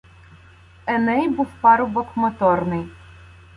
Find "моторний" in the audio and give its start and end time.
2.17-2.87